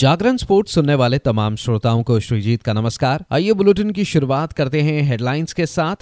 जागरण 0.00 0.36
sports 0.36 0.74
सुनने 0.74 0.94
वाले 0.94 1.18
तमाम 1.18 1.56
श्रोताओं 1.56 2.02
को 2.02 2.20
श्रीजीत 2.20 2.62
का 2.62 2.72
नमस्कार। 2.72 3.24
आइए 3.32 3.52
बुलेटिन 3.52 3.90
की 3.90 4.04
शुरुआत 4.04 4.52
करते 4.52 4.82
हैं 4.82 5.02
हेडलाइंस 5.02 5.52
के 5.52 5.66
साथ। 5.66 5.96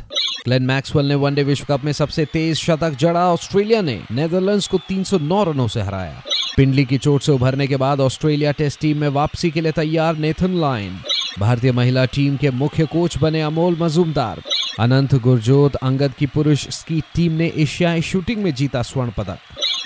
ग्लेन 0.44 0.62
मैक्सवेल 0.62 1.06
ने 1.06 1.14
वनडे 1.14 1.42
विश्व 1.42 1.66
कप 1.68 1.84
में 1.84 1.92
सबसे 1.92 2.24
तेज 2.24 2.56
शतक 2.56 2.96
जड़ा। 3.00 3.32
ऑस्ट्रेलिया 3.32 3.82
ने 3.82 4.02
नेदरलैंड्स 4.10 4.66
को 4.66 4.78
309 4.78 5.44
रनों 5.44 5.68
से 5.68 5.80
हराया। 5.80 6.22
पिंडली 6.56 6.84
की 6.84 6.98
चोट 6.98 7.22
से 7.22 7.32
उभरने 7.32 7.66
के 7.66 7.76
बाद 7.76 8.00
ऑस्ट्रेलिया 8.00 8.52
टेस्ट 8.52 8.80
टीम 8.80 8.96
में 8.96 9.08
वापसी 9.08 9.50
के 9.50 9.60
लिए 9.60 9.72
तैयार 9.72 10.16
नेथन 10.16 10.50
लाइन। 10.50 10.98
भारतीय 11.38 11.72
महिला 11.72 12.04
टीम 12.04 12.36
के 12.36 12.50
मुख्य 12.50 12.86
कोच 12.86 13.18
बने 13.18 13.42
अमोल 13.42 13.76
मजूमदार। 13.80 14.42
अनंत 14.80 15.14
गुरजोत 15.14 15.74
अंगद 15.74 16.12
की 16.18 16.26
पुरुष 16.26 16.68
स्की 16.68 17.00
टीम 17.00 17.32
ने 17.32 17.52
एशियाई 17.56 18.02
शूटिंग 18.02 18.42
में 18.42 18.54
जीता 18.54 18.82
स्वर्ण 18.82 19.10
पदक। 19.10 19.38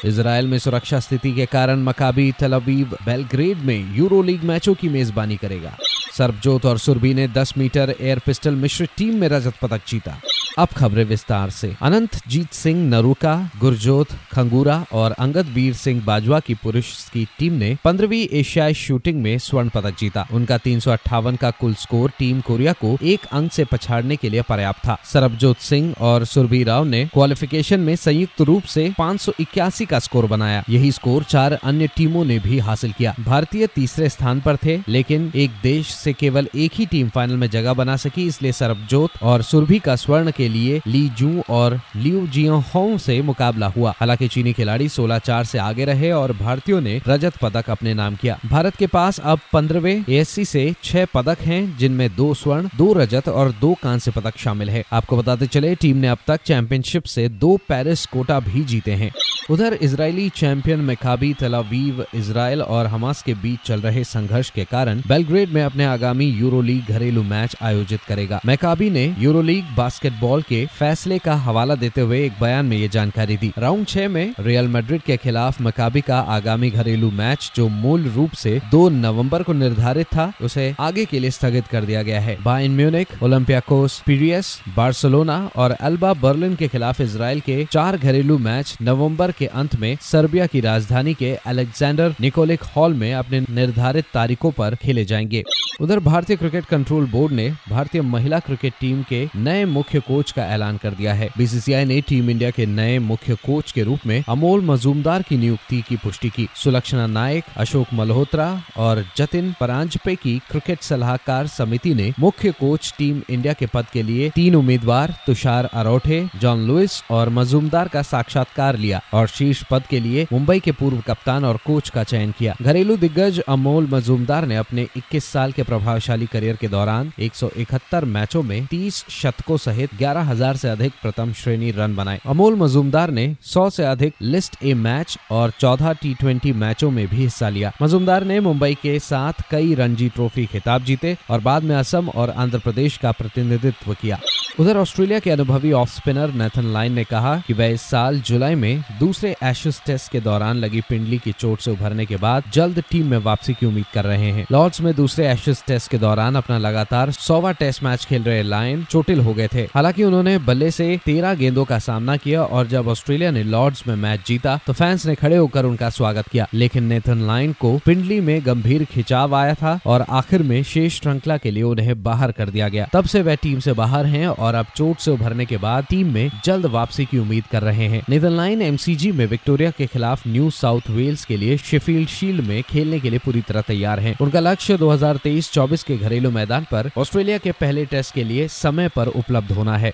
इसराइल 0.04 0.46
में 0.46 0.58
सुरक्षा 0.58 1.00
स्थिति 1.00 1.32
के 1.32 1.46
कारण 1.46 1.82
मकाबी 1.82 2.32
तलबीब 2.32 2.96
बेलग्रेड 3.06 3.58
में 3.58 3.96
यूरो 3.96 4.22
लीग 4.22 4.44
मैचों 4.44 4.74
की 4.74 4.88
मेजबानी 4.88 5.36
करेगा। 5.36 5.76
सरबजोत 6.16 6.66
और 6.66 6.78
सुरभि 6.78 7.14
ने 7.14 7.28
10 7.28 7.58
मीटर 7.58 7.94
एयर 8.00 8.18
पिस्टल 8.18 8.54
मिश्रित 8.54 8.90
टीम 8.96 9.14
में 9.14 9.28
रजत 9.28 9.54
पदक 9.62 9.80
जीता। 9.88 10.20
अब 10.58 10.68
खबरें 10.68 11.04
विस्तार 11.04 11.50
से। 11.50 11.72
अनंत 11.82 12.16
जीत 12.28 12.52
सिंह 12.52 12.80
नरुका, 12.88 13.34
गुरजोत 13.60 14.08
खंगूरा 14.32 14.74
और 14.92 15.12
अंगद 15.12 15.46
वीर 15.46 15.74
सिंह 15.74 16.02
बाजवा 16.04 16.40
की 16.40 16.54
पुरुष 16.54 16.86
की 17.10 17.24
टीम 17.38 17.52
ने 17.52 17.76
पंद्रहवीं 17.84 18.26
एशियाई 18.32 18.74
शूटिंग 18.74 19.22
में 19.22 19.38
स्वर्ण 19.38 19.68
पदक 19.68 19.98
जीता। 19.98 20.26
उनका 20.32 20.58
तीन 20.58 20.80
सौ 20.80 20.90
अट्ठावन 20.90 21.36
का 21.36 21.50
कुल 21.50 21.74
स्कोर 21.74 22.10
टीम 22.18 22.40
कोरिया 22.40 22.72
को 22.72 22.96
एक 23.02 23.24
अंक 23.32 23.52
से 23.52 23.64
पछाड़ने 23.64 24.16
के 24.16 24.30
लिए 24.30 24.42
पर्याप्त 24.42 24.80
था। 24.80 24.96
सरबजोत 25.04 25.58
सिंह 25.58 25.94
और 26.00 26.24
सुरभि 26.24 26.62
राव 26.64 26.84
ने 26.84 27.04
क्वालिफिकेशन 27.04 27.80
में 27.80 27.94
संयुक्त 27.96 28.40
रूप 28.40 28.62
से 28.64 28.92
पाँच 28.98 29.20
सौ 29.20 29.32
इक्यासी 29.40 29.86
का 29.86 29.98
स्कोर 29.98 30.26
बनाया। 30.26 30.62
यही 30.68 30.92
स्कोर 30.92 31.24
चार 31.24 31.52
अन्य 31.52 31.86
टीमों 31.96 32.24
ने 32.24 32.38
भी 32.38 32.58
हासिल 32.58 32.92
किया। 32.92 33.14
भारतीय 33.20 33.66
तीसरे 33.66 34.08
स्थान 34.08 34.40
पर 34.40 34.56
थे, 34.56 34.78
लेकिन 34.88 35.30
एक 35.34 35.50
देश 35.62 35.94
से 35.94 36.12
केवल 36.12 36.48
एक 36.54 36.72
ही 36.74 36.86
टीम 36.86 37.08
फाइनल 37.08 37.36
में 37.36 37.48
जगह 37.50 37.72
बना 37.72 37.96
सकी, 37.96 38.26
इसलिए 38.26 38.52
सरबजोत 38.52 39.22
और 39.22 39.42
सुरभि 39.42 39.78
का 39.78 39.96
स्वर्ण 39.96 40.30
के 40.30 40.41
लिए 40.48 40.80
ली 40.86 41.08
जू 41.08 41.42
और 41.50 41.80
लियू 41.96 42.26
जियो 42.26 42.56
होंग 42.74 42.98
से 42.98 43.22
मुकाबला 43.22 43.66
हुआ। 43.66 43.94
हालाँकि 44.00 44.28
चीनी 44.28 44.52
खिलाड़ी 44.52 44.88
16 44.88 45.18
चार 45.18 45.44
से 45.44 45.58
आगे 45.58 45.84
रहे 45.84 46.12
और 46.12 46.32
भारतीयों 46.32 46.80
ने 46.80 47.00
रजत 47.08 47.36
पदक 47.36 47.70
अपने 47.70 47.94
नाम 47.94 48.16
किया। 48.16 48.38
भारत 48.46 48.76
के 48.76 48.86
पास 48.86 49.18
अब 49.18 49.38
पंद्रहवे 49.52 50.04
एएससी 50.08 50.44
से 50.44 50.74
छह 50.84 51.04
पदक 51.04 51.38
हैं, 51.40 51.78
जिनमें 51.78 52.16
दो 52.16 52.34
स्वर्ण, 52.34 52.68
दो 52.76 52.92
रजत 52.92 53.28
और 53.28 53.52
दो 53.52 53.74
कांस्य 53.82 54.10
पदक 54.10 54.38
शामिल 54.38 54.70
है। 54.70 54.84
आपको 54.92 55.16
बताते 55.16 55.46
चले, 55.46 55.74
टीम 55.74 55.96
ने 55.96 56.08
अब 56.08 56.18
तक 56.26 56.40
चैंपियनशिप 56.46 57.04
से 57.04 57.28
दो 57.28 57.56
पेरिस 57.56 58.06
कोटा 58.06 58.40
भी 58.40 58.64
जीते 58.64 58.92
हैं। 58.92 59.12
उधर 59.50 59.78
Israeli 59.82 60.28
champion 60.28 60.80
Maccabi 60.80 61.34
Tel Aviv 61.34 62.04
Israel 62.14 62.62
और 62.62 62.86
हमास 62.86 63.22
के 63.22 63.34
बीच 63.34 63.58
चल 63.66 63.80
रहे 63.80 64.04
संघर्ष 64.04 64.50
के 64.50 64.64
कारण 64.64 65.02
बेलग्रेड 65.08 65.48
में 65.48 65.62
अपने 65.62 65.84
आगामी 65.84 66.24
यूरो 66.24 66.60
लीग 66.62 66.84
घरेलू 66.88 67.22
मैच 67.22 67.56
आयोजित 67.62 68.00
करेगा। 68.08 68.40
मैकाबी 68.46 68.90
ने 68.90 69.16
यूरो 69.18 69.42
लीग 69.42 69.64
बास्केटबॉल 69.76 70.31
के 70.40 70.66
फैसले 70.66 71.18
का 71.18 71.34
हवाला 71.34 71.74
देते 71.74 72.00
हुए 72.00 72.26
एक 72.26 72.32
बयान 72.40 72.66
में 72.66 72.76
ये 72.76 72.88
जानकारी 72.88 73.36
दी। 73.36 73.52
राउंड 73.58 73.86
छह 73.86 74.08
में 74.08 74.34
रियल 74.40 74.68
मेड्रिड 74.68 75.02
के 75.02 75.16
खिलाफ 75.16 75.60
मकाबी 75.60 76.00
का 76.00 76.20
आगामी 76.20 76.70
घरेलू 76.70 77.10
मैच 77.10 77.52
जो 77.56 77.68
मूल 77.68 78.04
रूप 78.04 78.32
से 78.32 78.60
दो 78.70 78.88
नवंबर 78.88 79.42
को 79.42 79.52
निर्धारित 79.52 80.06
था, 80.06 80.32
उसे 80.42 80.74
आगे 80.80 81.04
के 81.04 81.18
लिए 81.18 81.30
स्थगित 81.30 81.66
कर 81.66 81.84
दिया 81.84 82.02
गया 82.02 82.20
है। 82.20 82.38
Bayern 82.42 82.70
Munich 82.70 83.08
Olympiacos 83.22 84.02
Piraeus 84.06 84.62
Barcelona 84.76 85.50
और 85.56 85.70
अल्बा 85.70 86.12
बर्लिन 86.14 86.56
के 86.56 86.68
खिलाफ 86.68 87.00
इसराइल 87.00 87.40
के 87.40 87.66
चार 87.72 87.96
घरेलू 87.96 88.38
मैच 88.38 88.78
नवंबर 88.82 89.32
के 89.32 89.46
अंत 89.46 89.76
में 89.76 89.98
सर्बिया 90.00 90.46
की 90.46 90.60
राजधानी 90.60 91.14
के 91.14 91.34
अलेक्जेंडर 91.34 92.14
निकोलिक 92.20 92.62
हॉल 92.62 92.94
में 92.94 93.14
अपने 93.14 93.40
निर्धारित 93.40 94.04
तारीखों 94.14 94.50
पर 94.50 94.74
खेले 94.74 95.04
जाएँगे। 95.04 95.42
उधर 95.80 95.98
भारतीय 95.98 96.36
क्रिकेट 96.36 96.64
कंट्रोल 96.64 97.06
बोर्ड 97.06 97.32
ने 97.32 97.52
भारतीय 97.70 98.02
महिला 98.02 98.38
क्रिकेट 98.38 98.72
टीम 98.80 99.02
के 99.02 99.28
नए 99.36 99.64
मुख्य 99.64 100.00
कोच 100.00 100.21
का 100.30 100.44
ऐलान 100.44 100.76
कर 100.76 100.90
दिया 100.90 101.14
है। 101.14 101.28
बीसीसीआई 101.38 101.84
ने 101.84 102.00
टीम 102.00 102.30
इंडिया 102.30 102.50
के 102.50 102.66
नए 102.66 102.98
मुख्य 102.98 103.34
कोच 103.34 103.72
के 103.72 103.82
रूप 103.82 104.00
में 104.06 104.24
अमोल 104.28 104.60
मजूमदार 104.60 105.22
की 105.22 105.36
नियुक्ति 105.36 105.82
की 105.88 105.96
पुष्टि 105.96 106.28
की। 106.28 106.48
सुलक्षणा 106.56 107.06
नायक, 107.06 107.44
अशोक 107.56 107.86
मल्होत्रा 107.94 108.62
और 108.76 109.04
जतिन 109.16 109.54
परांजपे 109.60 110.14
की 110.14 110.38
क्रिकेट 110.50 110.82
सलाहकार 110.82 111.46
समिति 111.46 111.94
ने 111.94 112.12
मुख्य 112.20 112.52
कोच 112.52 112.94
टीम 112.98 113.22
इंडिया 113.30 113.52
के 113.52 113.66
पद 113.66 113.86
के 113.92 114.02
लिए 114.02 114.30
तीन 114.30 114.54
उम्मीदवार 114.54 115.14
तुषार 115.26 115.64
अरोठे, 115.64 116.28
जॉन 116.40 116.66
लुइस 116.66 117.02
और 117.10 117.28
मजूमदार 117.28 117.88
का 117.88 118.02
साक्षात्कार 118.02 118.76
लिया 118.76 119.00
और 119.14 119.26
शीर्ष 119.26 119.62
पद 119.70 119.82
के 119.90 120.00
लिए 120.00 120.26
मुंबई 120.32 120.60
के 120.60 120.72
पूर्व 120.72 121.00
कप्तान 121.00 121.44
और 121.44 121.56
कोच 121.56 121.88
का 121.88 122.04
चयन 122.04 122.30
किया। 122.38 122.56
घरेलू 122.62 122.96
दिग्गज 122.96 123.40
अमोल 123.40 123.86
मजूमदार 123.86 124.46
ने 124.46 124.56
अपने 124.56 124.86
21 124.96 125.24
साल 125.24 125.52
के 125.52 125.62
प्रभावशाली 125.62 126.26
करियर 126.26 126.56
के 126.56 126.68
दौरान 126.68 127.12
171 127.18 128.04
मैचों 128.04 128.42
में 128.42 128.66
30 128.66 129.04
शतकों 129.08 129.56
सहित 129.56 129.94
11,000 130.12 130.54
ऐसी 130.54 130.68
अधिक 130.68 130.92
प्रथम 131.02 131.32
श्रेणी 131.32 131.70
रन 131.70 131.96
बनाए। 131.96 132.20
अमोल 132.26 132.54
मजूमदार 132.54 133.10
ने 133.10 133.36
100 133.42 133.70
से 133.70 133.84
अधिक 133.84 134.14
लिस्ट 134.22 134.56
ए 134.64 134.74
मैच 134.74 135.18
और 135.30 135.50
14 135.50 135.92
टी 135.92 136.14
ट्वेंटी 136.14 136.52
मैचों 136.52 136.90
में 136.90 137.08
भी 137.08 137.16
हिस्सा 137.16 137.48
लिया। 137.48 137.72
मजूमदार 137.82 138.24
ने 138.24 138.40
मुंबई 138.40 138.74
के 138.74 138.98
साथ 138.98 139.32
कई 139.50 139.74
रणजी 139.74 140.08
ट्रॉफी 140.08 140.46
खिताब 140.46 140.84
जीते 140.84 141.16
और 141.30 141.40
बाद 141.40 141.62
में 141.62 141.76
असम 141.76 142.08
और 142.08 142.30
आंध्र 142.30 142.58
प्रदेश 142.58 142.96
का 142.96 143.12
प्रतिनिधित्व 143.12 143.94
किया। 143.94 144.20
उधर 144.60 144.76
ऑस्ट्रेलिया 144.76 145.18
के 145.18 145.30
अनुभवी 145.30 145.70
ऑफ़ 145.72 145.90
स्पिनर 145.90 146.32
नेथन 146.32 146.64
लाइन 146.64 146.92
ने 146.92 147.02
कहा 147.04 147.36
कि 147.46 147.52
वह 147.52 147.66
इस 147.66 147.82
साल 147.82 148.20
जुलाई 148.20 148.54
में 148.54 148.82
दूसरे 149.00 149.34
एशेज 149.42 149.80
टेस्ट 149.86 150.10
के 150.12 150.20
दौरान 150.20 150.56
लगी 150.56 150.80
पिंडली 150.80 151.18
की 151.18 151.32
चोट 151.32 151.60
से 151.60 151.70
उभरने 151.70 152.06
के 152.06 152.16
बाद 152.16 152.44
जल्द 152.52 152.82
टीम 152.90 153.06
में 153.06 153.16
वापसी 153.18 153.54
की 153.54 153.66
उम्मीद 153.66 153.84
कर 153.94 154.04
रहे 154.04 154.30
हैं। 154.30 154.46
लॉर्ड्स 154.52 154.80
में 154.80 154.94
दूसरे 154.94 155.26
एशेज 155.28 155.62
टेस्ट 155.66 155.90
के 155.90 155.98
दौरान 155.98 156.34
अपना 156.34 156.58
लगातार 156.58 157.10
सौवा 157.10 157.52
टेस्ट 157.52 157.82
मैच 157.82 158.04
खेल 158.04 158.22
रहे 158.22 158.42
लाइन 158.42 158.84
चोटिल 158.84 159.20
हो 159.20 159.34
गए 159.34 159.48
थे। 159.54 159.62
हालाँकि 159.74 160.04
उन्होंने 160.04 160.36
बल्ले 160.38 160.70
से 160.70 161.00
तेरह 161.04 161.34
गेंदों 161.34 161.64
का 161.64 161.78
सामना 161.78 162.16
किया 162.16 162.42
और 162.42 162.66
जब 162.66 162.88
ऑस्ट्रेलिया 162.88 163.30
ने 163.30 163.42
लॉर्ड्स 163.44 163.86
में 163.88 163.94
मैच 163.96 164.26
जीता 164.26 164.58
तो 164.66 164.72
फैंस 164.72 165.06
ने 165.06 165.14
खड़े 165.14 165.36
होकर 165.36 165.64
उनका 165.64 165.90
स्वागत 165.90 166.28
किया। 166.28 166.46
लेकिन 166.54 166.84
नेथन 166.84 167.26
लाइन 167.26 167.52
को 167.52 167.76
पिंडली 167.86 168.20
में 168.20 168.40
गंभीर 168.46 168.84
खिंचाव 168.84 169.34
आया 169.34 169.54
था 169.54 169.78
और 169.86 170.04
आखिर 170.10 170.42
में 170.42 170.62
शेष 170.62 171.00
श्रृंखला 171.00 171.36
के 171.36 171.50
लिए 171.50 171.62
उन्हें 171.62 172.02
बाहर 172.02 172.32
कर 172.32 172.50
दिया 172.50 172.68
गया। 172.68 172.88
तब 172.92 173.04
से 173.04 173.22
वह 173.22 173.34
टीम 173.34 173.58
से 173.58 173.72
बाहर 173.72 174.06
हैं 174.06 174.26
और 174.42 174.54
अब 174.54 174.66
चोट 174.76 174.98
से 174.98 175.10
उभरने 175.10 175.44
के 175.46 175.56
बाद 175.56 175.86
टीम 175.90 176.12
में 176.12 176.30
जल्द 176.44 176.66
वापसी 176.66 177.04
की 177.04 177.18
उम्मीद 177.18 177.44
कर 177.52 177.62
रहे 177.62 177.86
हैं। 177.88 178.02
नीदरलैंड 178.08 178.62
एमसीजी 178.62 179.12
में 179.12 179.24
विक्टोरिया 179.26 179.70
के 179.70 179.86
खिलाफ 179.86 180.26
न्यू 180.26 180.50
साउथ 180.50 180.90
वेल्स 180.90 181.24
के 181.24 181.36
लिए 181.36 181.56
शेफील्ड 181.58 182.08
शील्ड 182.08 182.44
में 182.44 182.62
खेलने 182.62 183.00
के 183.00 183.10
लिए 183.10 183.18
पूरी 183.18 183.40
तरह 183.40 183.60
तैयार 183.60 184.00
है। 184.00 184.16
उनका 184.20 184.40
लक्ष्य 184.40 184.76
2023-24 184.76 185.82
के 185.82 185.96
घरेलू 185.96 186.30
मैदान 186.30 186.66
पर 186.70 186.90
ऑस्ट्रेलिया 186.98 187.38
के 187.38 187.52
पहले 187.52 187.84
टेस्ट 187.86 188.14
के 188.14 188.24
लिए 188.24 188.48
समय 188.48 188.88
पर 188.88 189.08
उपलब्ध 189.08 189.52
होना 189.52 189.76
है। 189.76 189.92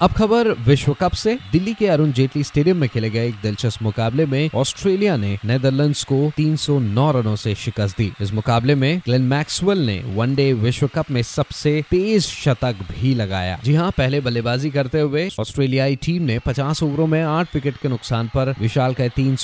अब 0.00 0.12
खबर 0.12 0.48
विश्व 0.66 0.92
कप 1.00 1.12
से। 1.12 1.34
दिल्ली 1.52 1.72
के 1.74 1.86
अरुण 1.86 2.10
जेटली 2.12 2.42
स्टेडियम 2.44 2.76
में 2.76 2.88
खेले 2.88 3.10
गए 3.10 3.28
एक 3.28 3.34
दिलचस्प 3.42 3.82
मुकाबले 3.82 4.26
में 4.26 4.50
ऑस्ट्रेलिया 4.54 5.16
ने 5.16 5.38
नेदरलैंड्स 5.44 6.02
को 6.04 6.18
309 6.36 7.10
रनों 7.12 7.36
से 7.36 7.54
शिकस्त 7.54 7.96
दी। 7.98 8.12
इस 8.20 8.32
मुकाबले 8.32 8.74
में 8.74 8.98
ग्लेन 8.98 9.22
मैक्सवेल 9.22 9.78
ने 9.78 9.96
वनडे 10.06 10.52
विश्व 10.52 10.86
कप 10.94 11.10
में 11.10 11.22
सबसे 11.22 11.84
तेज 11.90 12.22
शतक 12.22 12.82
भी 12.90 13.14
लगाया। 13.14 13.58
जी 13.64 13.74
हाँ 13.74 13.90
पहले 13.90 14.20
बल्लेबाजी 14.20 14.70
करते 14.70 15.00
हुए 15.00 15.28
ऑस्ट्रेलियाई 15.40 15.96
टीम 15.96 16.22
ने 16.22 16.38
50 16.38 16.82
ओवरों 16.82 17.06
में 17.06 17.22
आठ 17.22 17.54
विकेट 17.54 17.76
के 17.76 17.88
नुकसान 17.88 18.28
पर 18.28 18.54
विशाल 18.60 18.94
के 18.94 19.08
तीन 19.08 19.36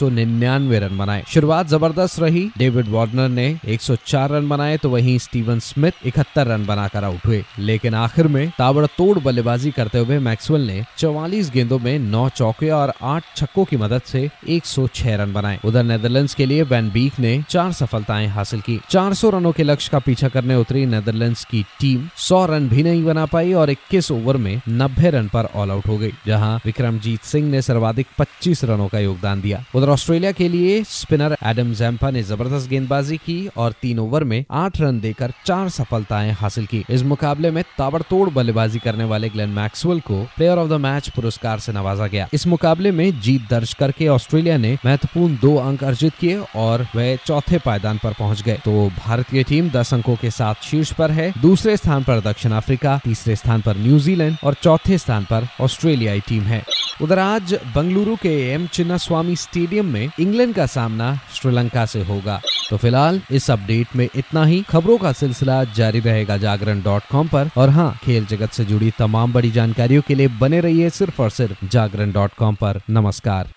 रन 0.78 0.98
बनाए। 0.98 1.24
शुरुआत 1.28 1.69
ज़बरदस्त 1.69 2.20
रही। 2.20 2.48
डेविड 2.58 2.88
वार्नर 2.88 3.28
ने 3.28 3.48
104 3.66 4.30
रन 4.30 4.48
बनाए 4.48 4.76
तो 4.76 4.90
वहीं 4.90 5.19
स्टीवन 5.19 5.58
स्मिथ 5.60 6.06
इकहत्तर 6.06 6.46
रन 6.46 6.66
बनाकर 6.66 7.04
आउट 7.04 7.26
हुए। 7.26 7.42
लेकिन 7.58 7.94
आखिर 7.94 8.28
में 8.28 8.46
ताबड़तोड़ 8.58 9.19
बल्लेबाजी 9.19 9.70
करते 9.70 9.98
हुए 9.98 10.19
मैक्स 10.19 10.41
मैक्सवेल 10.42 10.66
ने 10.66 10.84
44 10.98 11.50
गेंदों 11.53 11.78
में 11.78 11.98
9 12.10 12.28
चौके 12.28 12.69
और 12.70 12.92
8 13.03 13.25
छक्कों 13.36 13.64
की 13.64 13.76
मदद 13.76 14.03
से 14.03 14.28
106 14.48 15.16
रन 15.16 15.32
बनाए। 15.32 15.58
उधर 15.64 15.82
नेदरलैंड्स 15.82 16.34
के 16.34 16.46
लिए 16.46 16.62
वैन 16.62 16.90
बीक 16.90 17.19
ने 17.20 17.32
चार 17.50 17.72
सफलताएँ 17.72 18.26
हासिल 18.28 18.61
की। 18.61 18.78
400 18.90 19.31
रनों 19.31 19.52
के 19.52 19.62
लक्ष्य 19.62 19.90
का 19.93 19.99
पीछा 19.99 20.28
करने 20.28 20.55
उतरी 20.55 20.84
नेदरलैंड्स 20.87 21.44
की 21.44 21.62
टीम। 21.81 22.08
100 22.19 22.44
रन 22.46 22.69
भी 22.69 22.82
नहीं 22.82 23.05
बना 23.05 23.26
पाई 23.26 23.52
और 23.52 23.70
21 23.70 24.11
ओवर 24.11 24.37
में 24.37 24.61
90 24.69 25.11
रन 25.11 25.28
पर 25.28 25.49
ऑल 25.55 25.70
आउट 25.70 25.87
हो 25.87 25.99
गई, 25.99 26.12
जहाँ 26.26 26.61
विक्रमजीत 26.64 27.22
सिंह 27.22 27.49
ने 27.50 27.62
सर्वाधिक 27.62 28.06
25 28.19 28.64
रनों 28.64 28.88
का 28.88 28.99
योगदान 28.99 29.40
दिया। 29.40 29.64
उधर 29.75 29.88
ऑस्ट्रेलिया 29.88 30.32
के 30.32 30.49
लिए 30.49 30.82
स्पिनर 30.88 31.37
एडम 31.44 31.72
जैम्पा 31.75 32.11
ने 32.11 32.22
ज़बरदस्त 32.22 32.69
गेंदबाजी 32.70 33.17
की 33.19 33.38
और 33.56 33.75
तीन 33.82 33.99
ओवर 33.99 34.25
में 34.25 34.44
आठ 34.50 34.81
रन 34.81 35.00
देकर 35.00 35.32
चार 35.46 35.69
सफलताएँ 35.69 36.32
हासिल 36.32 36.67
की। 36.67 36.84
इस 36.90 37.02
मुकाबले 37.05 37.50
में 37.50 37.62
ताबड़तोड़ 37.78 38.28
बल्लेबाजी 38.31 38.78
करने 38.78 39.05
वाले 39.05 39.28
ग्लेन 39.28 39.50
मैक्सवेल 39.52 40.00
को 40.00 40.25
प्लेयर 40.37 40.58
ऑफ़ 40.58 40.69
द 40.69 40.73
मैच 40.81 41.08
पुरस्कार 41.08 41.58
से 41.58 41.73
नवाजा 41.73 42.06
गया। 42.06 42.29
इस 42.32 42.46
मुकाबले 42.46 42.90
में 42.90 43.20
जीत 43.20 43.49
दर्ज 43.50 43.73
करके 43.75 44.08
ऑस्ट्रेलिया 44.08 44.56
ने 44.56 44.76
महत्वपूर्ण 44.87 45.37
दो 45.43 45.55
अंक 45.56 45.84
अर्जित 45.84 46.14
किए 46.20 46.43
और 46.56 46.87
वह 46.96 47.17
चौथे 47.17 47.58
पायदान 47.58 47.99
पर 47.99 48.12
पहुँच 48.12 48.43
गए। 48.43 48.58
तो 48.64 48.88
भारतीय 48.99 49.43
टीम 49.43 49.70
दस 49.70 49.94
अंकों 49.94 50.17
के 50.17 50.31
साथ 50.31 50.64
शीर्ष 50.64 50.93
पर 50.93 51.11
है। 51.11 51.32
दूसरे 51.40 51.76
स्थान 51.76 52.02
पर 52.02 52.20
दक्षिण 52.20 52.52
अफ्रीका, 52.52 52.99
तीसरे 53.05 53.37
स्थान 53.37 53.61
पर 53.61 53.76
न्यूजीलैंड 53.76 54.37
और 54.44 54.55
चौथे 54.55 54.99
स्थान 54.99 55.25
पर 55.25 55.49
ऑस्ट्रेलियाई 55.61 56.20
टीम 56.20 56.43
है। 56.43 56.62
उधर 57.02 57.19
आज 57.19 57.55
बंगलुरु 57.76 58.17
के 58.17 58.29
एम 58.52 58.67
चिन्नास्वामी 58.67 59.37
स्टेडियम 59.37 59.87
में 59.87 60.11
इंग्लैंड 60.20 60.55
का 60.55 60.67
सामना 60.67 61.14
श्रीलंका 61.34 61.87
से 61.87 62.02
होगा। 62.02 62.40
तो 62.70 62.76
फ़िलहाल 62.76 63.20
इस 63.31 63.50
अपडेट 63.50 63.96
में 63.96 64.08
इतना 64.17 64.44
ही। 64.44 64.62
खबरों 64.62 64.96
का 64.99 65.12
सिलसिला 65.12 65.62
जारी 65.76 66.00
रहेगा 66.00 66.37
जागरण 66.37 66.82
डॉट 66.82 67.02
कॉम 67.11 67.29
पर। 67.29 67.50
और 67.56 67.69
हाँ 67.69 67.99
खेल 68.05 68.26
जगत 68.26 68.52
से 68.52 68.64
जुड़ी 68.64 68.90
तमाम 68.99 69.32
बड़ी 69.32 69.50
जानकारियों 69.50 70.02
के 70.02 70.14
लिए 70.22 70.38
बने 70.38 70.60
रहिए 70.60 70.90
सिर्फ़ 70.90 71.22
और 71.22 71.30
सिर्फ़ 71.30 71.64
जागरण 71.66 72.12
डॉट 72.12 72.34
कॉम 72.34 72.54
पर। 72.54 72.80
नमस्कार। 72.90 73.48